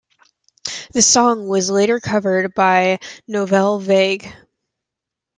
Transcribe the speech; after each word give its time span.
The 0.93 1.03
song 1.03 1.47
was 1.47 1.69
later 1.69 1.99
covered 1.99 2.55
by 2.55 2.97
Nouvelle 3.27 3.77
Vague. 3.79 4.33